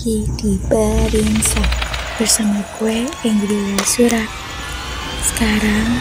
lagi 0.00 0.24
di 0.40 0.56
Barinsa 0.64 1.60
bersama 2.16 2.64
gue 2.80 3.04
Ingrid 3.20 3.84
Sura. 3.84 4.24
Sekarang 5.20 6.00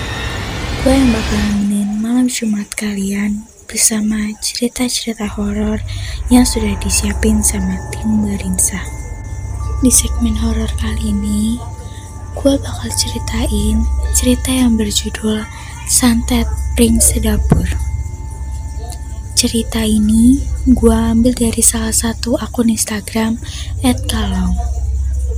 gue 0.79 0.95
yang 0.95 1.11
bakal 1.11 1.43
nemenin 1.59 1.99
malam 1.99 2.31
Jumat 2.31 2.71
kalian 2.79 3.43
bersama 3.67 4.31
cerita-cerita 4.39 5.27
horor 5.35 5.83
yang 6.31 6.47
sudah 6.47 6.79
disiapin 6.79 7.43
sama 7.43 7.75
tim 7.91 8.23
Barinsa. 8.23 8.79
Di 9.83 9.91
segmen 9.91 10.39
horor 10.39 10.71
kali 10.79 11.11
ini, 11.11 11.59
gue 12.39 12.55
bakal 12.55 12.87
ceritain 12.95 13.83
cerita 14.15 14.47
yang 14.47 14.79
berjudul 14.79 15.43
Santet 15.91 16.47
Prince 16.79 17.19
Dapur. 17.19 17.67
Cerita 19.39 19.79
ini 19.87 20.35
gue 20.67 20.91
ambil 20.91 21.31
dari 21.31 21.63
salah 21.63 21.95
satu 21.95 22.35
akun 22.35 22.67
Instagram 22.75 23.39
@kalong. 24.11 24.51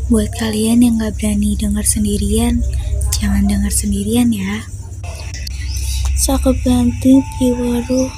Buat 0.09 0.33
kalian 0.41 0.81
yang 0.81 0.97
gak 0.97 1.21
berani 1.21 1.53
dengar 1.53 1.85
sendirian, 1.85 2.65
jangan 3.13 3.45
dengar 3.45 3.69
sendirian 3.69 4.33
ya. 4.33 4.65
Sakebanti 6.17 7.21
piwaru 7.37 8.09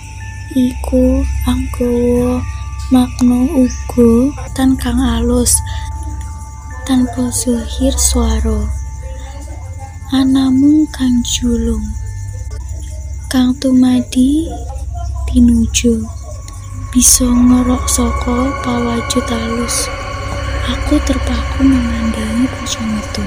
iku 0.56 1.20
angkowo 1.52 2.40
makno 2.88 3.68
ugo 3.68 4.32
tan 4.56 4.80
kang 4.80 5.04
alus 5.04 5.60
tanpa 6.88 7.28
zuhir 7.28 7.92
suaro 8.00 8.72
anamung 10.16 10.88
kang 10.96 11.20
julung 11.28 11.84
kang 13.28 13.52
tumadi 13.60 14.48
pinuju. 15.34 16.06
Bisa 16.94 17.26
ngorok 17.26 17.90
soko 17.90 18.54
pawajud 18.62 19.26
halus 19.26 19.90
aku 20.70 20.96
terpaku 21.04 21.66
memandangi 21.66 22.46
pocong 22.48 23.02
itu 23.02 23.26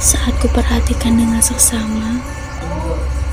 saat 0.00 0.32
kuperhatikan 0.40 1.14
dengan 1.14 1.38
seksama 1.38 2.18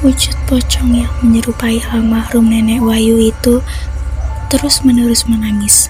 wujud 0.06 0.38
pocong 0.46 0.94
yang 0.94 1.14
menyerupai 1.26 1.82
almarhum 1.90 2.54
nenek 2.54 2.86
Wayu 2.86 3.18
itu 3.18 3.66
terus 4.48 4.86
menerus 4.86 5.26
menangis. 5.26 5.90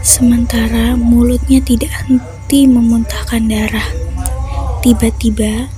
Sementara 0.00 0.96
mulutnya 0.96 1.60
tidak 1.60 1.92
henti 2.06 2.64
memuntahkan 2.64 3.44
darah. 3.44 3.84
Tiba-tiba 4.80 5.68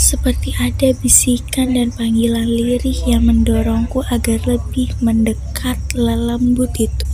seperti 0.00 0.56
ada 0.56 0.96
bisikan 0.96 1.76
dan 1.76 1.92
panggilan 1.92 2.48
lirih 2.48 2.96
yang 3.04 3.28
mendorongku 3.28 4.00
agar 4.08 4.40
lebih 4.48 4.96
mendekat 5.04 5.76
lelembut 5.92 6.72
itu. 6.80 7.04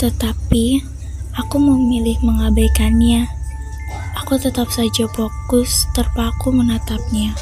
Tetapi, 0.00 0.80
aku 1.36 1.56
memilih 1.60 2.16
mengabaikannya. 2.24 3.28
Aku 4.24 4.40
tetap 4.40 4.72
saja 4.72 5.04
fokus, 5.12 5.84
terpaku 5.92 6.48
menatapnya. 6.48 7.36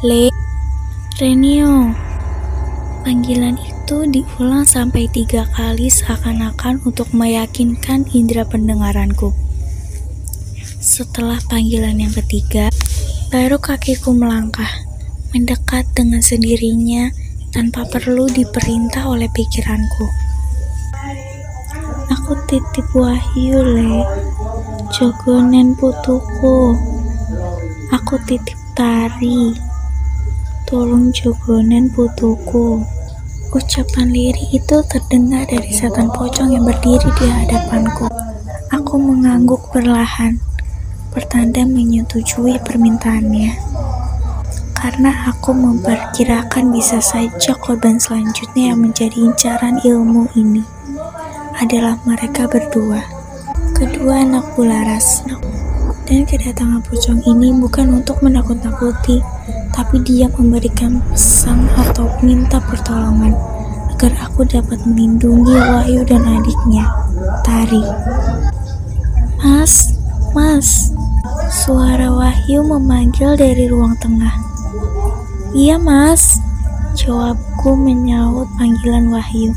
Le, 0.00 0.32
Renio. 1.20 1.92
Panggilan 3.04 3.60
itu 3.60 4.08
diulang 4.08 4.64
sampai 4.64 5.04
tiga 5.12 5.44
kali 5.52 5.92
seakan-akan 5.92 6.80
untuk 6.88 7.12
meyakinkan 7.12 8.08
indera 8.16 8.48
pendengaranku. 8.48 9.36
Setelah 10.78 11.42
panggilan 11.50 12.00
yang 12.00 12.14
ketiga, 12.14 12.72
Baru 13.28 13.60
kakiku 13.60 14.16
melangkah, 14.16 14.88
mendekat 15.36 15.84
dengan 15.92 16.24
sendirinya 16.24 17.12
tanpa 17.52 17.84
perlu 17.84 18.24
diperintah 18.24 19.04
oleh 19.04 19.28
pikiranku. 19.36 20.06
Aku 22.08 22.32
titip 22.48 22.88
wahyu 22.96 23.60
le, 23.60 24.00
jogonen 24.96 25.76
putuku. 25.76 26.72
Aku 27.92 28.16
titip 28.24 28.56
tari, 28.72 29.52
tolong 30.64 31.12
jogonen 31.12 31.92
putuku. 31.92 32.80
Ucapan 33.52 34.08
lirih 34.08 34.56
itu 34.56 34.76
terdengar 34.88 35.44
dari 35.44 35.68
setan 35.68 36.08
pocong 36.16 36.48
yang 36.56 36.64
berdiri 36.64 37.12
di 37.20 37.28
hadapanku. 37.28 38.08
Aku 38.72 38.96
mengangguk 38.96 39.68
perlahan 39.68 40.47
pertanda 41.12 41.64
menyetujui 41.64 42.60
permintaannya. 42.62 43.52
Karena 44.78 45.10
aku 45.26 45.50
memperkirakan 45.50 46.70
bisa 46.70 47.02
saja 47.02 47.52
korban 47.58 47.98
selanjutnya 47.98 48.70
yang 48.70 48.80
menjadi 48.86 49.18
incaran 49.18 49.82
ilmu 49.82 50.30
ini 50.38 50.62
adalah 51.58 51.98
mereka 52.06 52.46
berdua. 52.46 53.02
Kedua 53.74 54.22
anak 54.22 54.54
bularas. 54.54 55.26
Dan 56.08 56.24
kedatangan 56.24 56.80
pocong 56.88 57.20
ini 57.28 57.52
bukan 57.52 58.00
untuk 58.00 58.24
menakut-nakuti, 58.24 59.20
tapi 59.76 60.00
dia 60.06 60.24
memberikan 60.32 61.04
pesan 61.12 61.68
atau 61.76 62.08
minta 62.24 62.56
pertolongan 62.64 63.36
agar 63.92 64.14
aku 64.24 64.46
dapat 64.46 64.78
melindungi 64.86 65.52
Wahyu 65.52 66.06
dan 66.06 66.22
adiknya, 66.22 66.86
Tari. 67.44 67.82
Mas, 69.42 69.97
Mas, 70.36 70.92
Suara 71.48 72.12
Wahyu 72.12 72.60
memanggil 72.60 73.32
dari 73.32 73.72
ruang 73.72 73.96
tengah. 74.04 74.36
Iya 75.56 75.80
mas, 75.80 76.36
jawabku 76.92 77.72
menyaut 77.72 78.44
panggilan 78.60 79.08
Wahyu. 79.08 79.56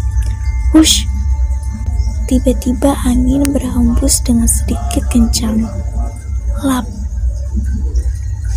Hush! 0.72 1.04
Tiba-tiba 2.32 2.96
angin 3.04 3.52
berhembus 3.52 4.24
dengan 4.24 4.48
sedikit 4.48 5.04
kencang. 5.12 5.68
Lap. 6.64 6.88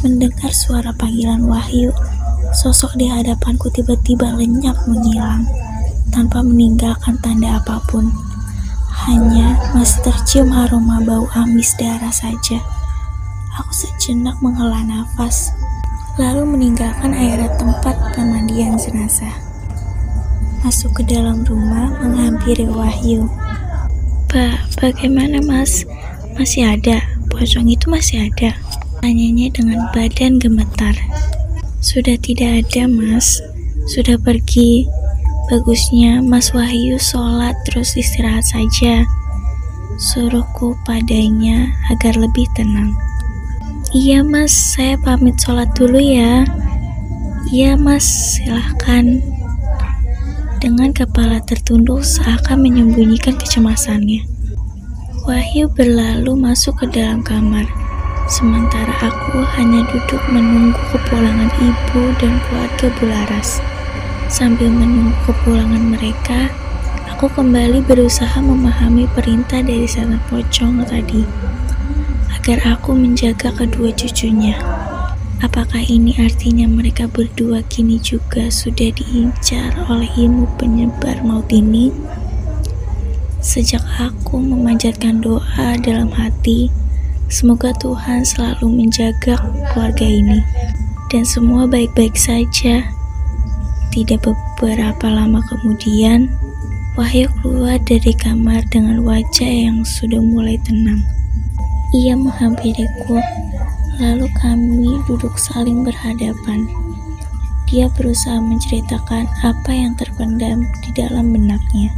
Mendengar 0.06 0.54
suara 0.54 0.94
panggilan 0.94 1.42
Wahyu, 1.50 1.90
sosok 2.54 2.94
di 2.94 3.10
hadapanku 3.10 3.66
tiba-tiba 3.74 4.30
lenyap 4.30 4.78
menghilang 4.86 5.42
tanpa 6.14 6.38
meninggalkan 6.38 7.18
tanda 7.18 7.58
apa 7.58 7.82
pun. 7.90 8.14
Hanya 8.94 9.58
masih 9.74 10.06
tercium 10.06 10.54
aroma 10.54 11.02
bau 11.02 11.26
amis 11.34 11.74
darah 11.74 12.14
saja. 12.14 12.62
Aku 13.58 13.70
sejenak 13.74 14.38
menghela 14.38 14.86
nafas, 14.86 15.50
lalu 16.14 16.46
meninggalkan 16.46 17.10
area 17.10 17.50
tempat 17.58 17.98
pemandian 18.14 18.78
jenazah. 18.78 19.34
Masuk 20.62 20.94
ke 20.96 21.02
dalam 21.10 21.42
rumah 21.42 21.90
menghampiri 21.98 22.70
Wahyu. 22.70 23.26
Pak, 24.30 24.78
bagaimana 24.78 25.42
mas? 25.42 25.84
Masih 26.38 26.66
ada? 26.66 27.02
Pocong 27.30 27.66
itu 27.66 27.86
masih 27.90 28.30
ada? 28.30 28.54
Tanyanya 29.02 29.50
dengan 29.52 29.90
badan 29.90 30.38
gemetar. 30.38 30.96
Sudah 31.84 32.16
tidak 32.16 32.64
ada 32.64 32.88
mas, 32.88 33.38
sudah 33.90 34.16
pergi. 34.16 34.88
Bagusnya 35.44 36.24
Mas 36.24 36.56
Wahyu 36.56 36.96
sholat 36.96 37.52
terus 37.68 37.92
istirahat 38.00 38.48
saja. 38.48 39.04
Suruhku 40.00 40.72
padanya 40.88 41.68
agar 41.92 42.16
lebih 42.16 42.48
tenang. 42.56 42.96
Iya 43.92 44.24
mas, 44.24 44.50
saya 44.50 44.96
pamit 44.96 45.36
sholat 45.36 45.68
dulu 45.76 46.00
ya. 46.00 46.48
Iya 47.52 47.76
mas, 47.76 48.08
silahkan. 48.34 49.20
Dengan 50.64 50.96
kepala 50.96 51.44
tertunduk 51.44 52.00
seakan 52.00 52.64
menyembunyikan 52.64 53.36
kecemasannya. 53.36 54.24
Wahyu 55.28 55.68
berlalu 55.76 56.40
masuk 56.40 56.72
ke 56.80 56.88
dalam 56.88 57.20
kamar. 57.20 57.68
Sementara 58.32 58.96
aku 59.04 59.44
hanya 59.60 59.84
duduk 59.92 60.24
menunggu 60.32 60.80
kepulangan 60.88 61.52
ibu 61.60 62.00
dan 62.16 62.40
keluarga 62.48 62.88
Bularas. 62.96 63.60
Sambil 64.28 64.72
menunggu 64.72 65.12
kepulangan 65.28 65.94
mereka, 65.96 66.48
aku 67.12 67.28
kembali 67.28 67.84
berusaha 67.84 68.40
memahami 68.40 69.04
perintah 69.12 69.60
dari 69.60 69.84
sana 69.84 70.16
pocong 70.32 70.80
tadi 70.88 71.24
agar 72.44 72.76
aku 72.76 72.92
menjaga 72.92 73.52
kedua 73.56 73.88
cucunya. 73.96 74.56
Apakah 75.44 75.80
ini 75.84 76.16
artinya 76.16 76.64
mereka 76.64 77.04
berdua 77.04 77.60
kini 77.68 78.00
juga 78.00 78.48
sudah 78.48 78.92
diincar 78.96 79.76
oleh 79.92 80.08
ilmu 80.16 80.48
penyebar 80.56 81.20
maut 81.20 81.48
ini? 81.52 81.92
Sejak 83.44 83.84
aku 84.00 84.40
memanjatkan 84.40 85.20
doa 85.20 85.76
dalam 85.84 86.08
hati, 86.16 86.72
semoga 87.28 87.76
Tuhan 87.76 88.24
selalu 88.24 88.72
menjaga 88.72 89.36
keluarga 89.68 90.08
ini 90.08 90.40
dan 91.12 91.28
semua 91.28 91.68
baik-baik 91.68 92.16
saja. 92.16 92.93
Tidak 93.94 94.26
beberapa 94.26 95.06
lama 95.06 95.38
kemudian, 95.46 96.26
Wahyu 96.98 97.30
keluar 97.42 97.78
dari 97.82 98.10
kamar 98.10 98.66
dengan 98.70 99.06
wajah 99.06 99.50
yang 99.50 99.86
sudah 99.86 100.18
mulai 100.18 100.58
tenang. 100.62 100.98
Ia 101.94 102.18
menghampiriku, 102.18 103.22
lalu 104.02 104.26
kami 104.42 104.98
duduk 105.06 105.38
saling 105.38 105.86
berhadapan. 105.86 106.66
Dia 107.70 107.86
berusaha 107.94 108.38
menceritakan 108.42 109.30
apa 109.46 109.70
yang 109.70 109.94
terpendam 109.94 110.66
di 110.82 110.90
dalam 110.94 111.30
benaknya. 111.30 111.94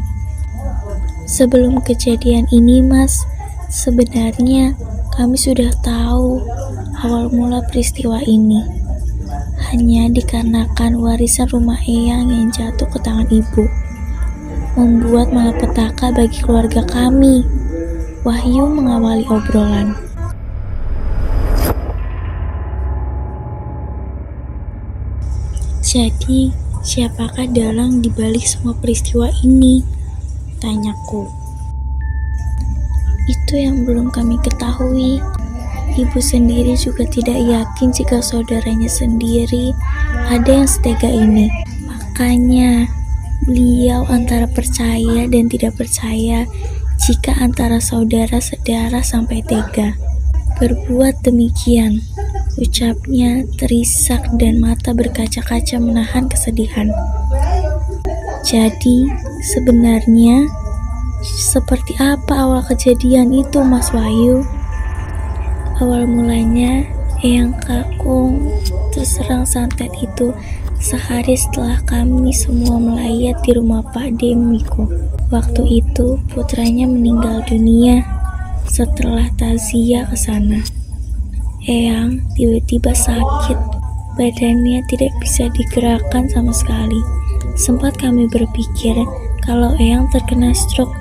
Sebelum 1.24 1.80
kejadian 1.80 2.44
ini, 2.52 2.84
Mas, 2.84 3.24
sebenarnya 3.72 4.76
kami 5.16 5.36
sudah 5.40 5.72
tahu 5.80 6.44
awal 7.00 7.32
mula 7.32 7.64
peristiwa 7.72 8.20
ini. 8.24 8.75
Hanya 9.76 10.08
dikarenakan 10.08 11.04
warisan 11.04 11.52
rumah 11.52 11.76
Eyang 11.84 12.32
yang 12.32 12.48
jatuh 12.48 12.88
ke 12.88 12.96
tangan 12.96 13.28
ibu, 13.28 13.68
membuat 14.72 15.36
malapetaka 15.36 16.16
bagi 16.16 16.40
keluarga 16.40 16.80
kami. 16.88 17.44
Wahyu 18.24 18.72
mengawali 18.72 19.28
obrolan. 19.28 19.92
Jadi, 25.84 26.56
siapakah 26.80 27.44
dalang 27.52 28.00
dibalik 28.00 28.48
semua 28.48 28.72
peristiwa 28.80 29.28
ini? 29.44 29.84
Tanyaku. 30.56 31.28
Itu 33.28 33.60
yang 33.60 33.84
belum 33.84 34.08
kami 34.08 34.40
ketahui. 34.40 35.20
Ibu 35.96 36.20
sendiri 36.20 36.76
juga 36.76 37.08
tidak 37.08 37.40
yakin 37.40 37.88
jika 37.88 38.20
saudaranya 38.20 38.84
sendiri 38.84 39.72
ada 40.28 40.60
yang 40.60 40.68
setega 40.68 41.08
ini. 41.08 41.48
Makanya, 41.88 42.84
beliau 43.48 44.04
antara 44.12 44.44
percaya 44.44 45.24
dan 45.24 45.48
tidak 45.48 45.72
percaya 45.80 46.44
jika 47.00 47.32
antara 47.40 47.80
saudara 47.80 48.36
sedara 48.44 49.00
sampai 49.00 49.40
tega. 49.40 49.96
Berbuat 50.60 51.24
demikian. 51.24 52.04
Ucapnya 52.60 53.48
terisak 53.56 54.24
dan 54.36 54.60
mata 54.60 54.92
berkaca-kaca 54.92 55.80
menahan 55.80 56.28
kesedihan. 56.28 56.92
Jadi, 58.44 59.08
sebenarnya 59.44 60.44
seperti 61.24 61.96
apa 62.00 62.36
awal 62.36 62.64
kejadian 62.68 63.32
itu, 63.32 63.64
Mas 63.64 63.92
Wahyu? 63.96 64.44
Awal 65.76 66.08
mulanya, 66.08 66.88
Eyang 67.20 67.52
Kakung 67.60 68.48
terserang 68.96 69.44
santet 69.44 69.92
itu 70.00 70.32
sehari 70.80 71.36
setelah 71.36 71.76
kami 71.84 72.32
semua 72.32 72.80
melayat 72.80 73.36
di 73.44 73.52
rumah 73.52 73.84
Pak 73.92 74.16
Demiko. 74.16 74.88
Waktu 75.28 75.84
itu, 75.84 76.16
putranya 76.32 76.88
meninggal 76.88 77.44
dunia 77.44 78.00
setelah 78.64 79.28
Tazia 79.36 80.08
ke 80.08 80.16
sana. 80.16 80.64
Eyang 81.68 82.24
tiba-tiba 82.32 82.96
sakit, 82.96 83.60
badannya 84.16 84.80
tidak 84.88 85.12
bisa 85.20 85.52
digerakkan 85.52 86.24
sama 86.32 86.56
sekali. 86.56 87.04
Sempat 87.60 88.00
kami 88.00 88.24
berpikir 88.32 88.96
kalau 89.44 89.76
Eyang 89.76 90.08
terkena 90.08 90.56
stroke, 90.56 90.96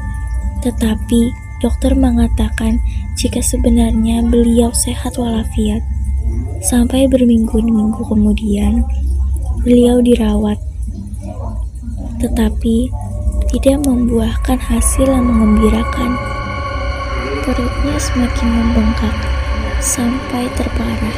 tetapi 0.67 1.44
dokter 1.65 1.97
mengatakan 1.97 2.77
jika 3.17 3.41
sebenarnya 3.41 4.21
beliau 4.21 4.69
sehat 4.69 5.17
walafiat. 5.17 5.81
Sampai 6.61 7.09
berminggu-minggu 7.09 8.05
kemudian, 8.05 8.85
beliau 9.65 9.97
dirawat, 9.97 10.61
tetapi 12.21 12.93
tidak 13.49 13.81
membuahkan 13.81 14.61
hasil 14.61 15.09
yang 15.09 15.25
mengembirakan. 15.25 16.13
Perutnya 17.41 17.97
semakin 17.97 18.49
membengkak 18.49 19.17
sampai 19.81 20.45
terparah. 20.53 21.17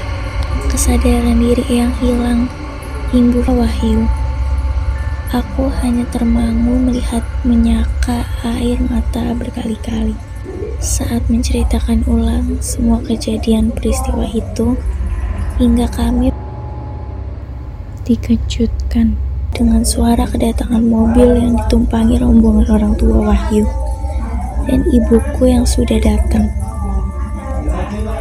Kesadaran 0.68 1.40
diri 1.40 1.64
yang 1.72 1.92
hilang, 2.04 2.52
hingga 3.12 3.48
wahyu. 3.52 4.04
Aku 5.32 5.68
hanya 5.84 6.08
termangu 6.12 6.76
melihat 6.80 7.24
menyaka 7.44 8.28
air 8.48 8.80
mata 8.88 9.36
berkali-kali. 9.36 10.27
Saat 10.78 11.26
menceritakan 11.26 12.06
ulang 12.06 12.62
semua 12.62 13.02
kejadian 13.02 13.74
peristiwa 13.74 14.30
itu, 14.30 14.78
hingga 15.58 15.90
kami 15.90 16.30
dikejutkan 18.06 19.18
dengan 19.58 19.82
suara 19.82 20.30
kedatangan 20.30 20.86
mobil 20.86 21.34
yang 21.34 21.58
ditumpangi 21.58 22.22
rombongan 22.22 22.70
orang 22.70 22.94
tua 22.94 23.26
Wahyu 23.26 23.66
dan 24.70 24.86
ibuku 24.94 25.50
yang 25.50 25.66
sudah 25.66 25.98
datang. 25.98 26.46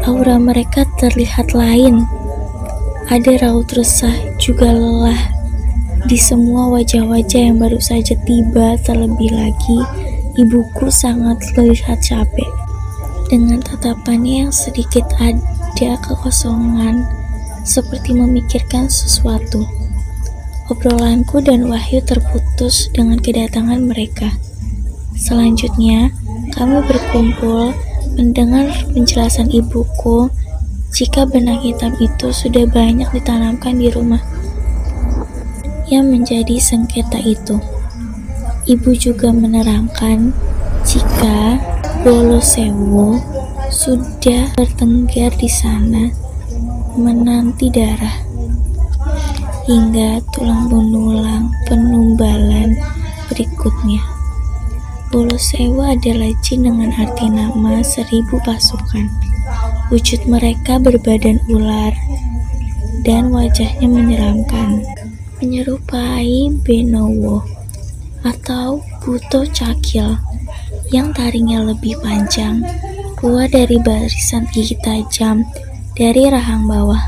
Aura 0.08 0.40
mereka 0.40 0.88
terlihat 0.96 1.52
lain. 1.52 2.08
Ada 3.12 3.46
raut 3.46 3.68
resah 3.76 4.16
juga 4.40 4.72
lelah 4.72 5.36
di 6.08 6.16
semua 6.16 6.72
wajah-wajah 6.72 7.52
yang 7.52 7.60
baru 7.60 7.78
saja 7.78 8.16
tiba. 8.24 8.80
Terlebih 8.80 9.30
lagi, 9.34 9.78
ibuku 10.36 10.92
sangat 10.92 11.40
terlihat 11.52 12.00
capek. 12.04 12.52
Dengan 13.26 13.58
tatapannya 13.58 14.46
yang 14.46 14.52
sedikit 14.54 15.02
ada 15.18 15.98
kekosongan, 16.04 17.02
seperti 17.66 18.14
memikirkan 18.14 18.86
sesuatu. 18.86 19.66
Obrolanku 20.70 21.42
dan 21.42 21.66
Wahyu 21.66 22.02
terputus 22.06 22.86
dengan 22.94 23.18
kedatangan 23.18 23.82
mereka. 23.82 24.30
Selanjutnya, 25.18 26.14
kami 26.54 26.82
berkumpul 26.86 27.74
Mendengar 28.16 28.72
penjelasan 28.96 29.52
ibuku, 29.52 30.32
jika 30.88 31.28
benang 31.28 31.60
hitam 31.60 31.92
itu 32.00 32.32
sudah 32.32 32.64
banyak 32.64 33.04
ditanamkan 33.12 33.76
di 33.76 33.92
rumah 33.92 34.24
yang 35.92 36.08
menjadi 36.08 36.56
sengketa 36.56 37.20
itu. 37.20 37.60
Ibu 38.66 38.98
juga 38.98 39.30
menerangkan 39.30 40.34
jika 40.82 41.54
Bolo 42.02 42.42
Sewu 42.42 43.14
sudah 43.70 44.50
bertengger 44.58 45.30
di 45.38 45.46
sana 45.46 46.10
menanti 46.98 47.70
darah 47.70 48.26
hingga 49.70 50.18
tulang 50.34 50.66
benulang 50.66 51.46
penumbalan 51.70 52.74
berikutnya. 53.30 54.02
Pulau 55.14 55.38
Sewa 55.38 55.94
adalah 55.94 56.34
jin 56.42 56.66
dengan 56.66 56.90
arti 56.90 57.30
nama 57.30 57.86
seribu 57.86 58.42
pasukan. 58.42 59.06
Wujud 59.94 60.26
mereka 60.26 60.82
berbadan 60.82 61.38
ular 61.46 61.94
dan 63.06 63.30
wajahnya 63.30 63.86
menyeramkan, 63.86 64.82
menyerupai 65.38 66.50
Benowo 66.66 67.55
atau 68.26 68.82
Buto 69.06 69.46
Cakil 69.46 70.18
yang 70.90 71.14
taringnya 71.14 71.62
lebih 71.62 71.94
panjang, 72.02 72.66
keluar 73.14 73.46
dari 73.46 73.78
barisan 73.78 74.46
gigi 74.50 74.74
tajam 74.82 75.46
dari 75.94 76.26
rahang 76.26 76.66
bawah. 76.66 77.00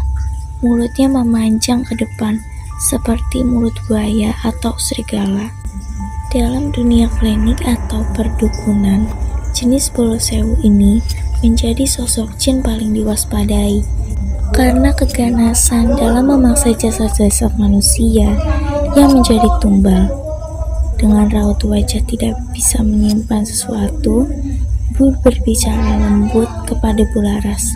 Mulutnya 0.63 1.11
memanjang 1.11 1.87
ke 1.87 1.95
depan 1.99 2.39
seperti 2.79 3.43
mulut 3.43 3.75
buaya 3.87 4.35
atau 4.43 4.75
serigala. 4.79 5.51
Dalam 6.31 6.71
dunia 6.71 7.11
klinik 7.19 7.63
atau 7.67 8.03
perdukunan, 8.15 9.07
jenis 9.55 9.91
sewu 9.95 10.55
ini 10.63 11.03
menjadi 11.43 11.87
sosok 11.87 12.35
jin 12.39 12.59
paling 12.63 12.91
diwaspadai 12.95 13.83
karena 14.53 14.91
keganasan 14.91 15.95
dalam 15.95 16.27
memaksa 16.27 16.75
jasad-jasad 16.75 17.55
manusia 17.63 18.35
yang 18.99 19.15
menjadi 19.15 19.47
tumbal. 19.63 20.18
Dengan 20.99 21.31
raut 21.31 21.63
wajah 21.63 22.03
tidak 22.11 22.35
bisa 22.51 22.83
menyimpan 22.83 23.47
sesuatu, 23.47 24.27
Bu 24.99 25.15
berbicara 25.23 25.95
lembut 26.03 26.51
kepada 26.67 27.07
Bularas. 27.15 27.71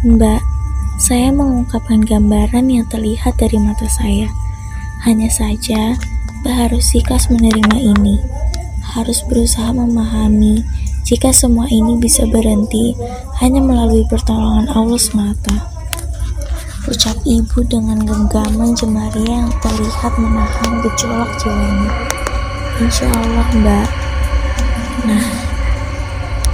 Mbak, 0.00 0.40
saya 0.96 1.28
mengungkapkan 1.28 2.00
gambaran 2.00 2.72
yang 2.72 2.88
terlihat 2.88 3.36
dari 3.36 3.60
mata 3.60 3.84
saya. 3.84 4.32
Hanya 5.04 5.28
saja, 5.28 5.92
Mbak 6.40 6.54
harus 6.56 6.88
ikhlas 6.96 7.28
menerima 7.28 7.76
ini. 7.76 8.16
Harus 8.80 9.20
berusaha 9.28 9.68
memahami 9.76 10.64
jika 11.04 11.36
semua 11.36 11.68
ini 11.68 12.00
bisa 12.00 12.24
berhenti 12.24 12.96
hanya 13.44 13.60
melalui 13.60 14.08
pertolongan 14.08 14.72
Allah 14.72 14.96
semata. 14.96 15.68
Ucap 16.88 17.14
ibu 17.28 17.60
dengan 17.68 18.00
genggaman 18.02 18.72
jemari 18.72 19.22
yang 19.28 19.52
terlihat 19.60 20.16
menahan 20.16 20.80
gejolak 20.80 21.30
jiwanya. 21.38 22.21
Insya 22.80 23.04
Allah 23.12 23.48
mbak. 23.52 23.88
Nah, 25.04 25.26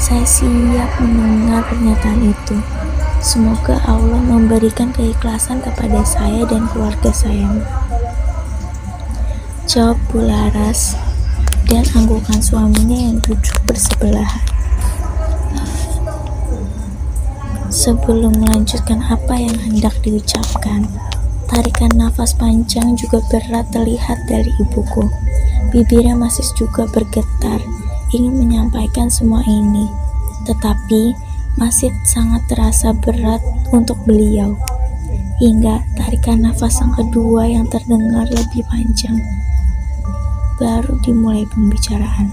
saya 0.02 0.26
siap 0.26 0.90
mendengar 0.98 1.62
pernyataan 1.70 2.32
itu. 2.34 2.58
Semoga 3.22 3.78
Allah 3.86 4.18
memberikan 4.18 4.90
keikhlasan 4.90 5.62
kepada 5.62 6.02
saya 6.02 6.42
dan 6.46 6.66
keluarga 6.70 7.14
saya. 7.14 7.46
Jawab 9.68 10.00
Bularas 10.10 10.98
dan 11.70 11.84
anggukan 11.94 12.40
suaminya 12.42 12.98
yang 13.12 13.18
duduk 13.22 13.58
bersebelahan. 13.68 14.42
Sebelum 17.68 18.32
melanjutkan 18.42 19.04
apa 19.06 19.36
yang 19.36 19.54
hendak 19.60 19.92
diucapkan, 20.00 20.88
tarikan 21.52 21.92
nafas 21.94 22.32
panjang 22.32 22.96
juga 22.96 23.20
berat 23.28 23.68
terlihat 23.70 24.18
dari 24.24 24.48
ibuku. 24.56 25.27
Bibirnya 25.68 26.16
masih 26.16 26.48
juga 26.56 26.88
bergetar 26.88 27.60
ingin 28.16 28.40
menyampaikan 28.40 29.12
semua 29.12 29.44
ini, 29.44 29.84
tetapi 30.48 31.12
masih 31.60 31.92
sangat 32.08 32.40
terasa 32.48 32.96
berat 32.96 33.44
untuk 33.74 34.00
beliau. 34.08 34.56
Hingga 35.38 35.84
tarikan 35.94 36.42
nafas 36.42 36.80
yang 36.82 36.92
kedua 36.96 37.46
yang 37.46 37.66
terdengar 37.68 38.26
lebih 38.26 38.64
panjang. 38.66 39.20
Baru 40.58 40.98
dimulai 41.04 41.46
pembicaraan. 41.46 42.32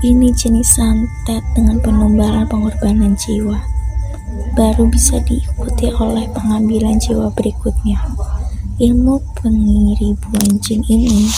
Ini 0.00 0.32
jenis 0.32 0.80
santet 0.80 1.44
dengan 1.52 1.76
penumbalan 1.84 2.48
pengorbanan 2.48 3.12
jiwa. 3.20 3.60
Baru 4.56 4.88
bisa 4.88 5.20
diikuti 5.20 5.92
oleh 5.92 6.24
pengambilan 6.32 6.96
jiwa 6.96 7.28
berikutnya. 7.36 8.09
Ilmu 8.80 9.20
pengiribuan 9.36 10.56
jin 10.56 10.80
ini 10.88 11.28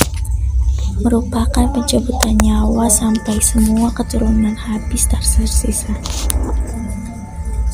merupakan 1.02 1.66
pencabutan 1.74 2.38
nyawa 2.38 2.86
sampai 2.86 3.42
semua 3.42 3.90
keturunan 3.90 4.54
habis 4.54 5.10
tersisa. 5.10 5.90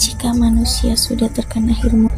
Jika 0.00 0.32
manusia 0.32 0.96
sudah 0.96 1.28
terkena 1.28 1.76
ilmu 1.84 2.08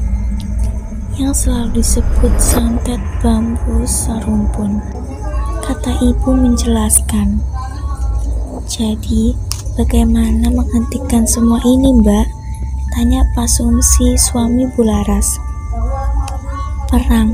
yang 1.19 1.35
selalu 1.35 1.83
disebut 1.83 2.31
santet 2.39 3.03
bambu 3.19 3.83
sarumpun, 3.83 4.79
kata 5.67 5.91
ibu 6.07 6.31
menjelaskan 6.31 7.43
jadi, 8.71 9.35
bagaimana 9.75 10.47
menghentikan 10.55 11.27
semua 11.27 11.59
ini, 11.67 11.99
Mbak? 11.99 12.27
Tanya 12.95 13.27
Pak 13.35 13.51
Sumsi, 13.51 14.15
suami 14.15 14.71
Bularas. 14.79 15.50
Perang. 16.91 17.31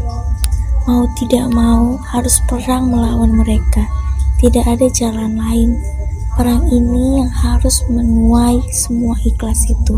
Mau 0.85 1.09
tidak 1.17 1.49
mau, 1.49 1.97
harus 2.13 2.45
perang 2.45 2.93
melawan 2.93 3.33
mereka. 3.33 3.89
Tidak 4.37 4.61
ada 4.69 4.85
jalan 4.93 5.41
lain. 5.41 5.81
Perang 6.37 6.69
ini 6.69 7.25
yang 7.25 7.33
harus 7.33 7.81
menuai 7.89 8.61
semua 8.69 9.17
ikhlas 9.25 9.65
itu. 9.73 9.97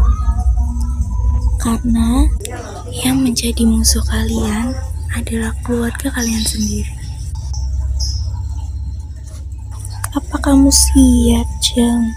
Karena 1.58 2.22
yang 3.02 3.18
menjadi 3.26 3.66
musuh 3.66 4.06
kalian 4.06 4.78
adalah 5.18 5.50
keluarga 5.66 6.06
kalian 6.14 6.46
sendiri. 6.46 6.94
Apa 10.14 10.38
kamu 10.38 10.70
siap, 10.70 11.50
Jeng? 11.58 12.14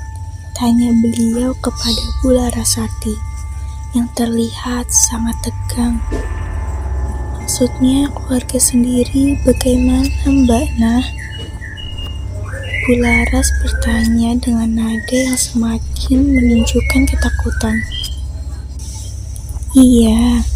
Tanya 0.53 0.93
beliau 1.01 1.57
kepada 1.57 2.05
Bula 2.21 2.53
Rasati 2.53 3.17
yang 3.97 4.05
terlihat 4.13 4.93
sangat 4.93 5.33
tegang. 5.41 5.97
Maksudnya 7.51 8.07
keluarga 8.15 8.55
sendiri 8.63 9.35
bagaimana 9.43 10.07
Mbak 10.23 10.65
Nah? 10.79 11.03
Bularas 12.87 13.51
bertanya 13.59 14.39
dengan 14.39 14.71
nada 14.79 15.11
yang 15.11 15.35
semakin 15.35 16.31
menunjukkan 16.31 17.11
ketakutan. 17.11 17.75
Iya, 19.75 20.47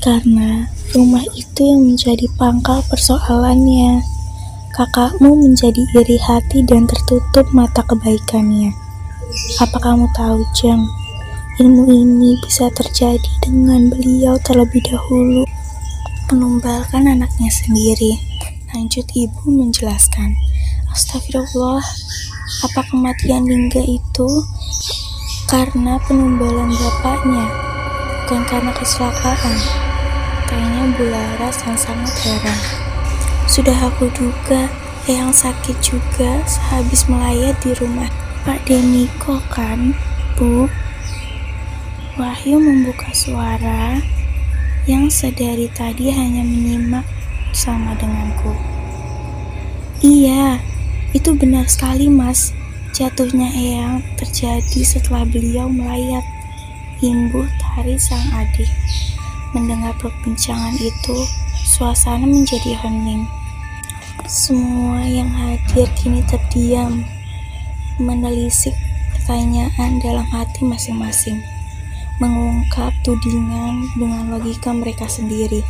karena 0.00 0.64
rumah 0.96 1.28
itu 1.36 1.60
yang 1.60 1.84
menjadi 1.84 2.24
pangkal 2.40 2.80
persoalannya 2.88 4.00
kakakmu 4.72 5.44
menjadi 5.44 5.84
iri 5.92 6.16
hati 6.24 6.64
dan 6.64 6.88
tertutup 6.88 7.52
mata 7.52 7.84
kebaikannya. 7.84 8.72
Apa 9.60 9.76
kamu 9.76 10.08
tahu, 10.16 10.40
Jang? 10.56 10.88
Ilmu 11.60 11.84
ini 11.84 12.40
bisa 12.40 12.72
terjadi 12.72 13.28
dengan 13.44 13.92
beliau 13.92 14.40
terlebih 14.40 14.80
dahulu 14.88 15.44
menumbalkan 16.30 17.10
anaknya 17.10 17.50
sendiri. 17.50 18.14
Lanjut 18.70 19.02
ibu 19.18 19.50
menjelaskan. 19.50 20.38
Astagfirullah, 20.94 21.82
apa 22.66 22.80
kematian 22.86 23.50
Lingga 23.50 23.82
itu 23.82 24.30
karena 25.50 25.98
penumbalan 26.06 26.70
bapaknya, 26.70 27.50
bukan 28.22 28.42
karena 28.46 28.70
kecelakaan? 28.78 29.58
Tanya 30.46 30.86
Bularas 30.94 31.62
yang 31.66 31.78
sangat 31.78 32.14
heran. 32.22 32.60
Sudah 33.50 33.74
aku 33.90 34.06
duga 34.14 34.70
yang 35.10 35.34
sakit 35.34 35.82
juga 35.82 36.42
sehabis 36.46 37.10
melayat 37.10 37.58
di 37.62 37.74
rumah 37.74 38.06
Pak 38.46 38.70
Deniko 38.70 39.42
kan, 39.50 39.98
Bu? 40.38 40.70
Wahyu 42.14 42.62
membuka 42.62 43.10
suara 43.10 43.98
yang 44.88 45.12
sedari 45.12 45.68
tadi 45.72 46.08
hanya 46.08 46.40
menyimak 46.40 47.04
sama 47.52 47.92
denganku. 47.98 48.54
Iya, 50.00 50.62
itu 51.12 51.36
benar 51.36 51.68
sekali 51.68 52.08
mas. 52.08 52.56
Jatuhnya 52.96 53.48
Eyang 53.52 54.02
terjadi 54.16 54.80
setelah 54.84 55.24
beliau 55.28 55.68
melayat. 55.68 56.24
Imbuh 57.00 57.48
tari 57.56 57.96
sang 57.96 58.24
adik. 58.32 58.68
Mendengar 59.56 59.96
perbincangan 59.98 60.76
itu, 60.78 61.16
suasana 61.64 62.28
menjadi 62.28 62.76
hening. 62.76 63.24
Semua 64.28 65.02
yang 65.02 65.32
hadir 65.32 65.88
kini 65.98 66.22
terdiam, 66.28 67.02
menelisik 67.98 68.76
pertanyaan 69.16 69.98
dalam 69.98 70.24
hati 70.28 70.62
masing-masing, 70.62 71.42
mengungkap 72.20 72.92
tudingan 73.02 73.88
dengan 73.96 74.36
logika 74.36 74.70
mereka 74.70 75.08
sendiri. 75.08 75.64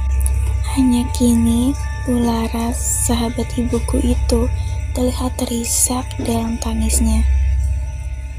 Hanya 0.76 1.06
kini, 1.16 1.72
Ularas, 2.10 3.06
sahabat 3.06 3.46
ibuku 3.54 4.02
itu, 4.02 4.50
terlihat 4.92 5.38
terisak 5.38 6.04
dalam 6.20 6.58
tangisnya. 6.58 7.22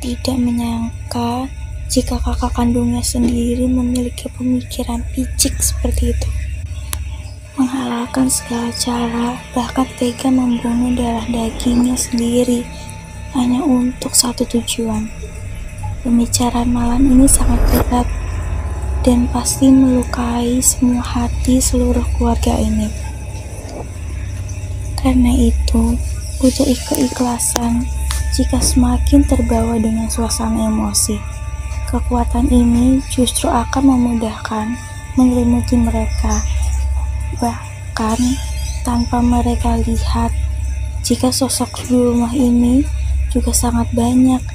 Tidak 0.03 0.38
menyangka 0.38 1.48
jika 1.88 2.20
kakak 2.20 2.51
kandungnya 2.51 3.01
sendiri 3.01 3.65
memiliki 3.65 4.27
pemikiran 4.36 5.01
picik 5.15 5.56
seperti 5.58 6.12
itu 6.12 6.30
menghalalkan 7.62 8.25
segala 8.32 8.74
cara, 8.74 9.38
bahkan 9.53 9.86
tega 10.00 10.34
membunuh 10.34 10.96
darah 10.98 11.27
dagingnya 11.30 11.94
sendiri 11.94 12.65
hanya 13.38 13.62
untuk 13.62 14.15
satu 14.15 14.48
tujuan. 14.48 15.12
Pembicaraan 16.01 16.74
malam 16.74 17.05
ini 17.05 17.29
sangat 17.29 17.62
berat 17.70 18.10
dan 19.05 19.29
pasti 19.29 19.70
melukai 19.70 20.58
semua 20.58 21.05
hati 21.05 21.62
seluruh 21.62 22.01
keluarga 22.17 22.58
ini. 22.58 22.89
Karena 24.98 25.29
itu, 25.29 25.93
butuh 26.41 26.65
keikhlasan 26.89 27.86
jika 28.34 28.58
semakin 28.58 29.22
terbawa 29.29 29.77
dengan 29.77 30.10
suasana 30.10 30.74
emosi. 30.74 31.22
Kekuatan 31.93 32.50
ini 32.50 32.98
justru 33.13 33.46
akan 33.46 33.93
memudahkan 33.93 34.74
menyelimuti 35.22 35.77
mereka 35.77 36.41
bahkan 37.38 38.17
tanpa 38.81 39.22
mereka 39.22 39.77
lihat 39.86 40.34
jika 41.05 41.29
sosok 41.29 41.86
di 41.86 41.93
rumah 41.93 42.34
ini 42.34 42.81
juga 43.29 43.53
sangat 43.53 43.88
banyak. 43.93 44.50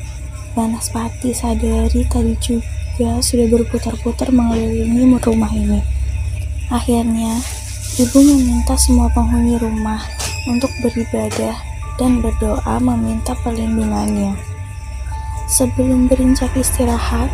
Banaspati 0.56 1.36
sadari 1.36 2.00
tadi 2.08 2.32
juga 2.40 3.20
sudah 3.20 3.44
berputar-putar 3.52 4.32
mengelilingi 4.32 5.20
rumah 5.20 5.52
ini. 5.52 5.84
Akhirnya, 6.72 7.36
ibu 8.00 8.18
meminta 8.24 8.72
semua 8.80 9.12
penghuni 9.12 9.60
rumah 9.60 10.00
untuk 10.48 10.72
beribadah 10.80 11.52
dan 12.00 12.24
berdoa 12.24 12.80
meminta 12.80 13.36
perlindungannya. 13.44 14.32
Sebelum 15.44 16.08
berinjak 16.08 16.56
istirahat, 16.56 17.28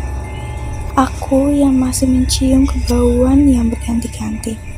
aku 0.99 1.55
yang 1.55 1.79
masih 1.79 2.11
mencium 2.11 2.67
kebauan 2.67 3.47
yang 3.47 3.71
berganti-ganti 3.71 4.73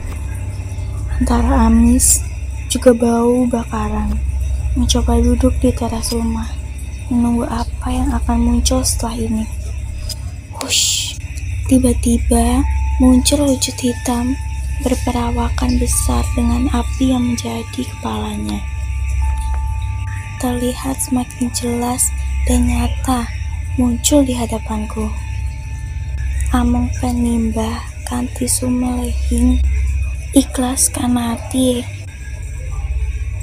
antara 1.15 1.71
amis 1.71 2.19
juga 2.67 2.91
bau 2.91 3.47
bakaran. 3.47 4.19
Mencoba 4.75 5.15
duduk 5.23 5.55
di 5.63 5.71
teras 5.71 6.11
rumah, 6.11 6.51
menunggu 7.07 7.47
apa 7.85 8.01
yang 8.01 8.09
akan 8.17 8.37
muncul 8.41 8.81
setelah 8.81 9.13
ini. 9.13 9.45
Hush, 10.57 11.13
tiba-tiba 11.69 12.65
muncul 12.97 13.45
wujud 13.45 13.77
hitam 13.77 14.33
berperawakan 14.81 15.77
besar 15.77 16.25
dengan 16.33 16.65
api 16.73 17.13
yang 17.13 17.21
menjadi 17.21 17.85
kepalanya. 17.85 18.57
Terlihat 20.41 20.97
semakin 20.97 21.53
jelas 21.53 22.09
dan 22.49 22.65
nyata 22.65 23.29
muncul 23.77 24.25
di 24.25 24.33
hadapanku. 24.33 25.05
Among 26.57 26.89
penimba 26.97 27.85
kanti 28.09 28.49
sumelehing 28.49 29.61
ikhlas 30.33 30.89
kanati 30.89 31.85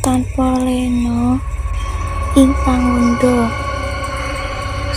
tanpa 0.03 0.59
leno 0.59 1.39
ing 2.35 2.51
pangundo 2.67 3.62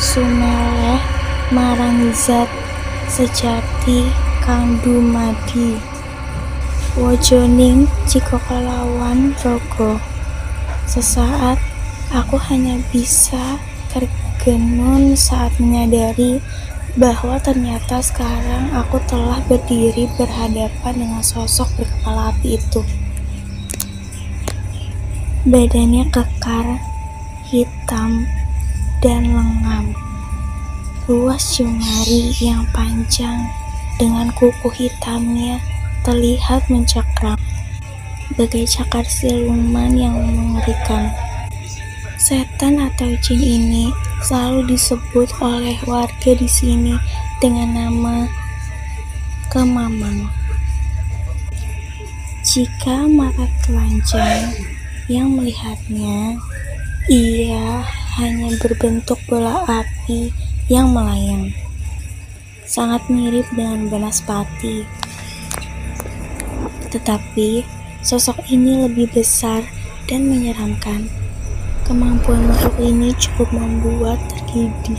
sumeleh 0.05 1.01
marang 1.49 2.13
zat 2.13 2.45
sejati 3.09 4.13
kang 4.45 4.77
dumadi 4.85 5.81
wajoning 6.93 7.89
jika 8.05 8.37
kelawan 8.45 9.33
rogo 9.41 9.97
sesaat 10.85 11.57
Aku 12.13 12.37
hanya 12.37 12.77
bisa 12.93 13.57
tergenun 13.89 15.17
saat 15.17 15.57
menyadari 15.57 16.37
bahwa 16.93 17.41
ternyata 17.41 17.97
sekarang 17.97 18.69
aku 18.77 19.01
telah 19.09 19.41
berdiri 19.49 20.05
berhadapan 20.13 20.93
dengan 20.93 21.25
sosok 21.25 21.65
berkepala 21.81 22.29
api 22.29 22.61
itu. 22.61 22.85
Badannya 25.49 26.07
kekar, 26.13 26.77
hitam, 27.49 28.29
dan 29.05 29.29
lengan. 29.29 29.93
Luas 31.05 31.53
jemari 31.53 32.33
yang 32.41 32.65
panjang 32.73 33.45
dengan 34.01 34.33
kuku 34.33 34.65
hitamnya 34.73 35.61
terlihat 36.01 36.65
mencakram, 36.73 37.37
bagai 38.33 38.65
cakar 38.65 39.05
siluman 39.05 39.93
yang 39.93 40.17
mengerikan. 40.17 41.13
Setan 42.17 42.81
atau 42.81 43.13
jin 43.21 43.37
ini 43.37 43.93
selalu 44.25 44.73
disebut 44.73 45.29
oleh 45.37 45.77
warga 45.85 46.31
di 46.33 46.49
sini 46.49 46.97
dengan 47.37 47.77
nama 47.77 48.25
kemamang. 49.53 50.25
Jika 52.41 53.05
mata 53.05 53.45
telanjang 53.61 54.57
yang 55.05 55.37
melihatnya, 55.37 56.41
ia 57.05 57.85
hanya 58.15 58.55
berbentuk 58.63 59.19
bola 59.27 59.67
api 59.67 60.31
yang 60.71 60.95
melayang. 60.95 61.51
Sangat 62.63 63.05
mirip 63.11 63.45
dengan 63.51 63.91
Banaspati. 63.91 64.87
Tetapi 66.89 67.63
sosok 68.01 68.39
ini 68.47 68.87
lebih 68.87 69.11
besar 69.11 69.67
dan 70.07 70.31
menyeramkan. 70.31 71.11
Kemampuan 71.85 72.49
makhluk 72.49 72.75
ini 72.81 73.13
cukup 73.19 73.51
membuat 73.53 74.17
tergidik 74.31 74.97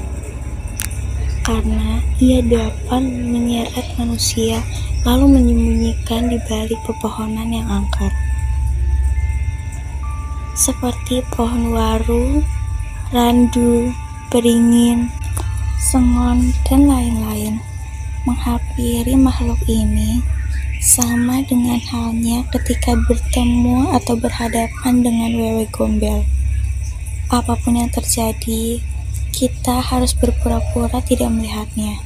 karena 1.47 2.03
ia 2.19 2.43
dapat 2.43 3.07
menyeret 3.07 3.87
manusia 3.95 4.59
lalu 5.07 5.39
menyembunyikan 5.39 6.27
di 6.27 6.43
balik 6.51 6.79
pepohonan 6.83 7.55
yang 7.55 7.71
angker. 7.71 8.11
Seperti 10.59 11.23
pohon 11.31 11.71
waru, 11.71 12.43
randu, 13.15 13.95
beringin, 14.35 15.07
sengon, 15.79 16.51
dan 16.67 16.91
lain-lain. 16.91 17.63
Menghampiri 18.27 19.15
makhluk 19.15 19.63
ini 19.71 20.19
sama 20.83 21.39
dengan 21.47 21.79
halnya 21.79 22.43
ketika 22.51 22.99
bertemu 23.07 23.95
atau 23.95 24.19
berhadapan 24.19 25.07
dengan 25.07 25.31
wewe 25.39 25.71
gombel. 25.71 26.27
Apa 27.31 27.55
pun 27.63 27.79
yang 27.79 27.91
terjadi, 27.95 28.83
kita 29.31 29.79
harus 29.79 30.11
berpura-pura 30.11 30.99
tidak 31.07 31.31
melihatnya. 31.31 32.03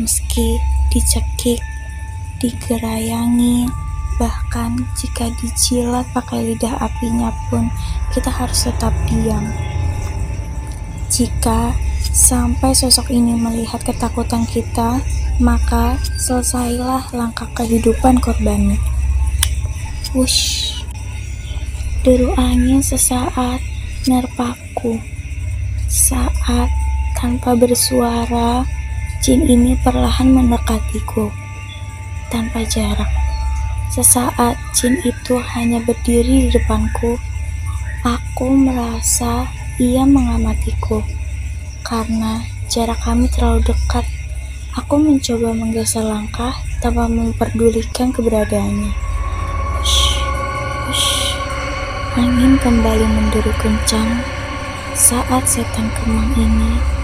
Meski 0.00 0.56
dicekik, 0.88 1.60
digerayangi, 2.40 3.68
bahkan 4.16 4.80
jika 4.96 5.28
dijilat 5.44 6.08
pakai 6.16 6.52
lidah 6.52 6.80
apinya 6.80 7.28
pun, 7.52 7.68
kita 8.16 8.32
harus 8.32 8.64
tetap 8.64 8.96
diam. 9.04 9.67
Jika 11.08 11.72
sampai 12.12 12.76
sosok 12.76 13.08
ini 13.08 13.32
melihat 13.32 13.80
ketakutan 13.80 14.44
kita, 14.44 15.00
maka 15.40 15.96
selesailah 16.20 17.08
langkah 17.16 17.48
kehidupan 17.56 18.20
korbannya. 18.20 18.76
Wush, 20.12 20.84
deru 22.04 22.36
angin 22.36 22.84
sesaat 22.84 23.60
nerpaku. 24.04 25.00
Saat 25.88 26.68
tanpa 27.16 27.56
bersuara, 27.56 28.68
jin 29.24 29.48
ini 29.48 29.74
perlahan 29.80 30.28
mendekatiku. 30.28 31.32
Tanpa 32.28 32.68
jarak. 32.68 33.08
Sesaat 33.88 34.60
jin 34.76 35.00
itu 35.08 35.40
hanya 35.56 35.80
berdiri 35.80 36.46
di 36.46 36.50
depanku. 36.52 37.16
Aku 38.04 38.52
merasa 38.52 39.48
ia 39.78 40.02
mengamatiku. 40.02 41.06
Karena 41.86 42.42
jarak 42.66 42.98
kami 43.00 43.30
terlalu 43.30 43.62
dekat, 43.62 44.04
aku 44.74 44.98
mencoba 44.98 45.54
menggeser 45.54 46.02
langkah 46.02 46.52
tanpa 46.82 47.06
memperdulikan 47.06 48.10
keberadaannya. 48.10 48.92
Angin 52.18 52.58
kembali 52.58 53.06
menderu 53.06 53.54
kencang 53.62 54.18
saat 54.98 55.46
setan 55.46 55.86
kemang 55.94 56.34
ini 56.34 56.98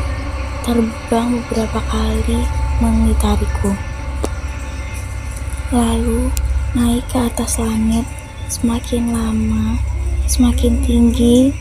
terbang 0.66 1.38
beberapa 1.38 1.78
kali 1.86 2.42
mengitariku. 2.82 3.70
Lalu 5.70 6.34
naik 6.74 7.06
ke 7.06 7.22
atas 7.30 7.62
langit 7.62 8.02
semakin 8.50 9.14
lama, 9.14 9.78
semakin 10.26 10.82
tinggi, 10.82 11.54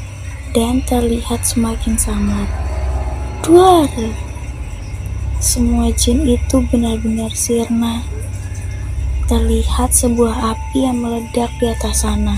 dan 0.53 0.85
terlihat 0.85 1.41
semakin 1.41 1.97
samar. 1.97 2.45
Duar! 3.41 3.89
Semua 5.41 5.89
jin 5.97 6.23
itu 6.23 6.61
benar-benar 6.69 7.33
sirna. 7.33 8.05
Terlihat 9.25 9.91
sebuah 9.91 10.55
api 10.55 10.85
yang 10.85 11.01
meledak 11.01 11.49
di 11.57 11.67
atas 11.67 12.05
sana. 12.05 12.37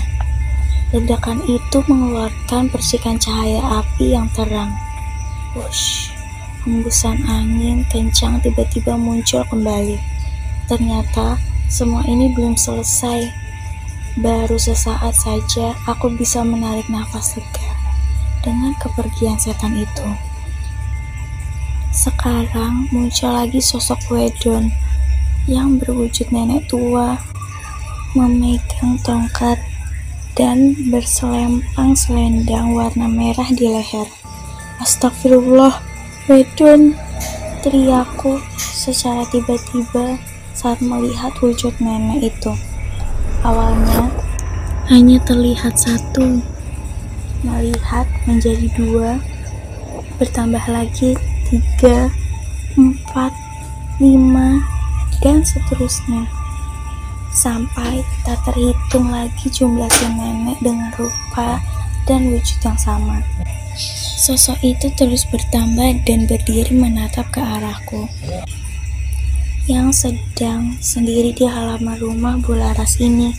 Ledakan 0.96 1.44
itu 1.44 1.78
mengeluarkan 1.86 2.72
percikan 2.72 3.20
cahaya 3.20 3.84
api 3.84 4.16
yang 4.16 4.26
terang. 4.32 4.72
Wush, 5.52 6.10
hembusan 6.64 7.20
angin 7.28 7.84
kencang 7.92 8.40
tiba-tiba 8.40 8.96
muncul 8.96 9.44
kembali. 9.52 10.00
Ternyata 10.66 11.36
semua 11.68 12.00
ini 12.08 12.32
belum 12.32 12.56
selesai. 12.56 13.28
Baru 14.16 14.56
sesaat 14.56 15.12
saja 15.12 15.76
aku 15.84 16.08
bisa 16.16 16.40
menarik 16.40 16.88
nafas 16.88 17.36
lega 17.36 17.85
dengan 18.46 18.70
kepergian 18.78 19.34
setan 19.42 19.74
itu. 19.74 20.06
Sekarang 21.90 22.86
muncul 22.94 23.34
lagi 23.34 23.58
sosok 23.58 23.98
Wedon 24.14 24.70
yang 25.50 25.82
berwujud 25.82 26.30
nenek 26.30 26.70
tua 26.70 27.18
memegang 28.14 28.94
tongkat 29.02 29.58
dan 30.38 30.76
berselempang 30.92 31.98
selendang 31.98 32.72
warna 32.76 33.10
merah 33.10 33.48
di 33.50 33.66
leher. 33.66 34.06
Astagfirullah, 34.78 35.80
Wedun, 36.28 36.94
teriakku 37.64 38.38
secara 38.56 39.24
tiba-tiba 39.32 40.20
saat 40.52 40.78
melihat 40.84 41.32
wujud 41.40 41.72
nenek 41.80 42.32
itu. 42.32 42.52
Awalnya 43.44 44.12
hanya 44.92 45.18
terlihat 45.24 45.80
satu, 45.80 46.40
melihat 47.46 48.10
menjadi 48.26 48.66
dua, 48.74 49.22
bertambah 50.18 50.66
lagi 50.66 51.14
tiga, 51.46 52.10
empat, 52.74 53.30
lima, 54.02 54.60
dan 55.22 55.46
seterusnya 55.46 56.26
sampai 57.36 58.00
tak 58.24 58.40
terhitung 58.48 59.12
lagi 59.12 59.46
jumlah 59.52 59.86
si 59.92 60.08
nenek 60.16 60.56
dengan 60.64 60.88
rupa 60.96 61.60
dan 62.08 62.32
wujud 62.32 62.58
yang 62.64 62.80
sama. 62.80 63.20
Sosok 64.16 64.56
itu 64.64 64.88
terus 64.96 65.28
bertambah 65.28 66.02
dan 66.08 66.24
berdiri 66.24 66.72
menatap 66.72 67.28
ke 67.28 67.44
arahku 67.44 68.08
yang 69.68 69.92
sedang 69.92 70.80
sendiri 70.80 71.36
di 71.36 71.44
halaman 71.44 72.00
rumah 72.00 72.40
Bularas 72.40 72.96
ini. 73.02 73.36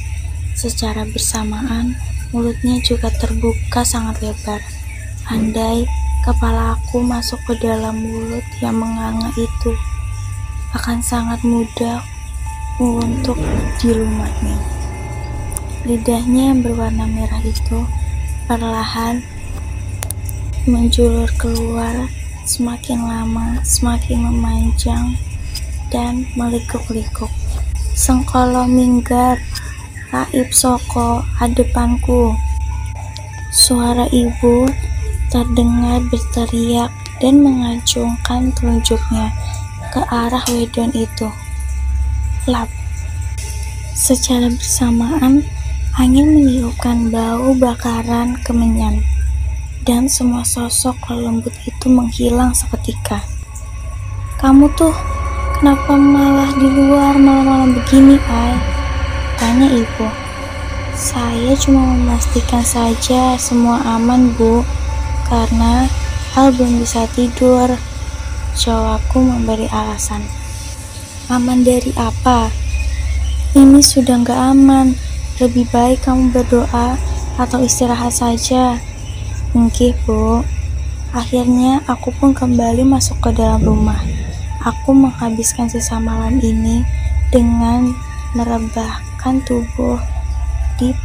Secara 0.54 1.06
bersamaan, 1.10 1.98
mulutnya 2.36 2.80
juga 2.84 3.08
terbuka 3.16 3.82
sangat 3.88 4.20
lebar. 4.24 4.60
Andai 5.28 5.88
kepala 6.24 6.76
aku 6.76 7.04
masuk 7.04 7.40
ke 7.48 7.60
dalam 7.64 8.04
mulut 8.04 8.44
yang 8.60 8.76
menganga 8.80 9.32
itu, 9.40 9.72
akan 10.76 11.00
sangat 11.00 11.40
mudah 11.44 12.04
untuk 12.80 13.40
dilumatnya. 13.80 14.60
Lidahnya 15.88 16.52
yang 16.52 16.60
berwarna 16.60 17.08
merah 17.08 17.40
itu 17.42 17.88
perlahan 18.48 19.24
menjulur 20.68 21.32
keluar 21.40 22.12
semakin 22.44 23.04
lama 23.04 23.60
semakin 23.64 24.28
memanjang 24.28 25.16
dan 25.92 26.28
melikuk-likuk. 26.36 27.32
Sengkolo 27.96 28.68
minggat, 28.68 29.40
raib 30.14 30.50
soko 30.56 31.24
adepanku. 31.44 32.32
Suara 33.52 34.08
ibu 34.12 34.68
terdengar 35.28 36.04
berteriak 36.08 36.92
dan 37.20 37.42
mengacungkan 37.44 38.54
telunjuknya 38.56 39.34
ke 39.92 40.02
arah 40.08 40.44
wedon 40.52 40.94
itu 40.94 41.28
lap. 42.48 42.70
Secara 43.98 44.48
bersamaan, 44.54 45.42
angin 45.98 46.38
meniupkan 46.38 47.10
bau 47.10 47.58
bakaran 47.58 48.38
kemenyan 48.46 49.02
dan 49.84 50.06
semua 50.06 50.46
sosok 50.46 50.96
lembut 51.10 51.56
itu 51.66 51.88
menghilang 51.90 52.54
seketika. 52.54 53.24
Kamu 54.38 54.70
tuh 54.78 54.94
kenapa 55.58 55.98
malah 55.98 56.54
di 56.54 56.68
luar 56.70 57.18
malam-malam 57.18 57.74
begini, 57.74 58.22
Ay? 58.30 58.77
Tanya 59.38 59.70
ibu. 59.70 60.08
Saya 60.98 61.54
cuma 61.62 61.94
memastikan 61.94 62.66
saja 62.66 63.38
semua 63.38 63.82
aman, 63.86 64.34
Bu, 64.34 64.66
karena 65.30 65.86
Al 66.38 66.54
belum 66.54 66.86
bisa 66.86 67.10
tidur. 67.18 67.66
Jawabku 68.54 69.18
memberi 69.18 69.66
alasan. 69.74 70.22
Aman 71.34 71.66
dari 71.66 71.90
apa? 71.98 72.54
Ini 73.58 73.82
sudah 73.82 74.22
nggak 74.22 74.42
aman. 74.54 74.94
Lebih 75.42 75.66
baik 75.74 76.06
kamu 76.06 76.30
berdoa 76.30 76.94
atau 77.42 77.58
istirahat 77.66 78.14
saja. 78.14 78.78
Mungkin, 79.58 79.98
Bu. 80.06 80.46
Akhirnya 81.18 81.82
aku 81.90 82.14
pun 82.14 82.38
kembali 82.38 82.86
masuk 82.86 83.18
ke 83.18 83.34
dalam 83.34 83.66
rumah. 83.66 83.98
Aku 84.62 84.94
menghabiskan 84.94 85.66
sisa 85.66 85.98
malam 85.98 86.38
ini 86.38 86.86
dengan 87.34 87.98
tubuh 89.44 90.00
di 90.80 90.96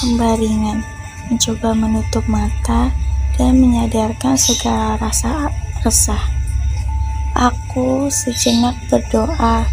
pembaringan, 0.00 0.86
mencoba 1.26 1.74
menutup 1.74 2.24
mata 2.30 2.94
dan 3.34 3.58
menyadarkan 3.58 4.38
segala 4.38 4.94
rasa 5.02 5.50
resah. 5.82 6.22
Aku 7.34 8.06
sejenak 8.06 8.78
berdoa, 8.86 9.66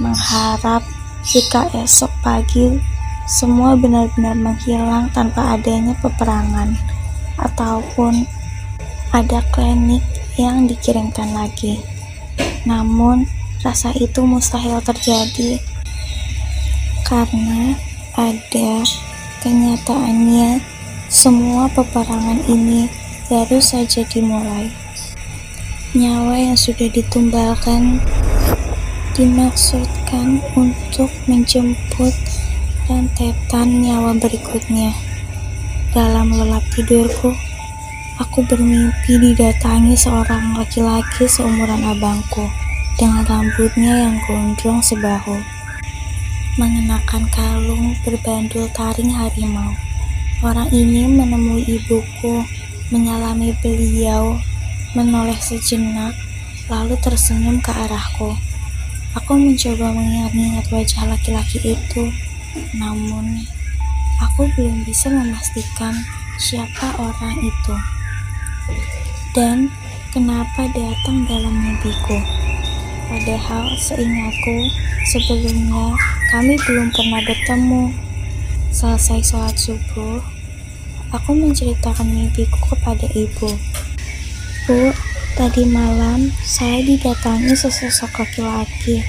mengharap 0.00 0.80
jika 1.20 1.68
esok 1.76 2.08
pagi 2.24 2.80
semua 3.28 3.76
benar-benar 3.76 4.32
menghilang 4.32 5.12
tanpa 5.12 5.60
adanya 5.60 5.92
peperangan 6.00 6.72
ataupun 7.36 8.24
ada 9.12 9.44
klinik 9.52 10.00
yang 10.40 10.64
dikirimkan 10.64 11.36
lagi. 11.36 11.84
Namun, 12.64 13.28
rasa 13.60 13.92
itu 14.00 14.24
mustahil 14.24 14.80
terjadi 14.80 15.60
karena 17.08 17.72
ada 18.20 18.84
kenyataannya 19.40 20.60
semua 21.08 21.64
peperangan 21.72 22.44
ini 22.44 22.84
baru 23.32 23.56
saja 23.64 24.04
dimulai. 24.04 24.68
Nyawa 25.96 26.36
yang 26.36 26.58
sudah 26.60 26.84
ditumbalkan 26.92 27.96
dimaksudkan 29.16 30.44
untuk 30.52 31.08
menjemput 31.24 32.12
rentetan 32.84 33.80
nyawa 33.80 34.12
berikutnya. 34.20 34.92
Dalam 35.96 36.28
lelap 36.28 36.60
tidurku, 36.76 37.32
aku 38.20 38.44
bermimpi 38.44 39.16
didatangi 39.16 39.96
seorang 39.96 40.60
laki-laki 40.60 41.24
seumuran 41.24 41.88
abangku 41.88 42.44
dengan 43.00 43.24
rambutnya 43.24 44.06
yang 44.06 44.16
gondrong 44.28 44.84
sebahu, 44.84 45.40
mengenakan 46.58 47.30
kalung 47.30 47.94
berbandul 48.02 48.66
taring 48.74 49.14
harimau. 49.14 49.70
Orang 50.42 50.66
ini 50.74 51.06
menemui 51.06 51.62
ibuku, 51.64 52.42
menyalami 52.90 53.54
beliau, 53.62 54.34
menoleh 54.98 55.38
sejenak, 55.38 56.12
lalu 56.66 56.98
tersenyum 56.98 57.62
ke 57.62 57.70
arahku. 57.70 58.34
Aku 59.14 59.38
mencoba 59.38 59.94
mengingat-ingat 59.94 60.66
wajah 60.74 61.06
laki-laki 61.06 61.78
itu, 61.78 62.10
namun, 62.74 63.46
aku 64.18 64.50
belum 64.58 64.82
bisa 64.82 65.08
memastikan 65.14 65.94
siapa 66.42 66.98
orang 66.98 67.38
itu 67.38 67.74
dan 69.38 69.70
kenapa 70.10 70.66
datang 70.74 71.22
dalam 71.28 71.54
mimpiku. 71.54 72.18
Padahal 73.08 73.72
seingatku, 73.80 74.56
sebelumnya 75.08 75.96
kami 76.28 76.60
belum 76.68 76.92
pernah 76.92 77.24
bertemu. 77.24 77.84
Selesai 78.68 79.24
sholat 79.24 79.56
subuh, 79.56 80.20
aku 81.08 81.32
menceritakan 81.32 82.04
mimpiku 82.04 82.76
kepada 82.76 83.08
ibu. 83.16 83.48
Bu, 84.68 84.92
tadi 85.40 85.64
malam 85.64 86.28
saya 86.44 86.84
didatangi 86.84 87.56
sesosok 87.56 88.20
laki-laki. 88.20 89.00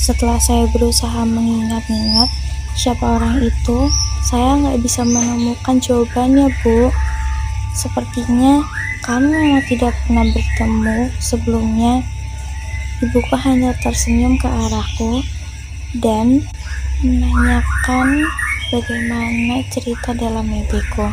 Setelah 0.00 0.40
saya 0.40 0.64
berusaha 0.72 1.28
mengingat-ingat, 1.28 2.32
siapa 2.72 3.20
orang 3.20 3.44
itu, 3.44 3.92
saya 4.24 4.56
nggak 4.56 4.80
bisa 4.80 5.04
menemukan 5.04 5.76
jawabannya, 5.84 6.48
Bu. 6.64 6.88
Sepertinya 7.76 8.64
kamu 9.04 9.28
memang 9.28 9.64
tidak 9.68 9.92
pernah 10.08 10.24
bertemu 10.32 11.12
sebelumnya. 11.20 12.00
Ibuku 13.04 13.36
hanya 13.36 13.76
tersenyum 13.84 14.40
ke 14.40 14.48
arahku 14.48 15.20
dan 16.02 16.42
menanyakan 17.04 18.26
bagaimana 18.74 19.62
cerita 19.70 20.10
dalam 20.16 20.46
mimpiku. 20.48 21.06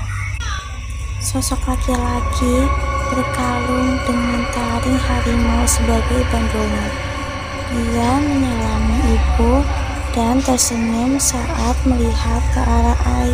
Sosok 1.22 1.62
laki-laki 1.70 2.66
berkalung 3.14 4.00
dengan 4.10 4.42
taring 4.50 4.98
harimau 4.98 5.62
sebagai 5.70 6.26
bandulnya. 6.34 6.88
Dia 7.72 8.12
menyalami 8.20 8.98
ibu 9.16 9.62
dan 10.12 10.42
tersenyum 10.42 11.22
saat 11.22 11.78
melihat 11.86 12.42
ke 12.52 12.62
arah 12.64 13.00
Ai. 13.06 13.32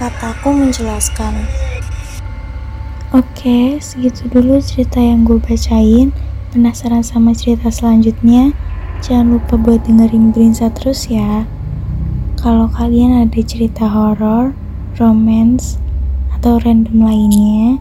Kataku 0.00 0.52
menjelaskan. 0.52 1.46
Oke, 3.14 3.78
segitu 3.78 4.26
dulu 4.26 4.58
cerita 4.58 4.98
yang 4.98 5.22
gue 5.22 5.38
bacain. 5.38 6.10
Penasaran 6.50 7.04
sama 7.04 7.36
cerita 7.36 7.70
selanjutnya? 7.70 8.56
Jangan 9.06 9.38
lupa 9.38 9.54
buat 9.54 9.86
dengerin 9.86 10.34
Brinsa 10.34 10.66
terus 10.74 11.06
ya. 11.06 11.46
Kalau 12.42 12.66
kalian 12.66 13.22
ada 13.22 13.38
cerita 13.38 13.86
horor, 13.86 14.50
romance, 14.98 15.78
atau 16.34 16.58
random 16.58 17.06
lainnya, 17.06 17.78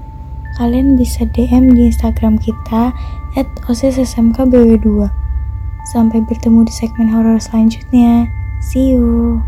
kalian 0.61 0.93
bisa 0.93 1.25
DM 1.33 1.73
di 1.73 1.89
Instagram 1.89 2.37
kita 2.37 2.93
at 3.33 3.49
osissmkbw2. 3.65 5.09
Sampai 5.89 6.21
bertemu 6.21 6.69
di 6.69 6.73
segmen 6.77 7.09
horor 7.09 7.41
selanjutnya. 7.41 8.29
See 8.61 8.93
you. 8.93 9.41